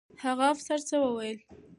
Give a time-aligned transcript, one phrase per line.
[0.23, 1.39] هغه افسر څه وویل؟